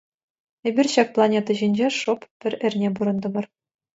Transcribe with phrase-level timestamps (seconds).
[0.71, 3.45] Эпир ҫак планета ҫинче шӑп пӗр эрне пурӑнтӑмӑр.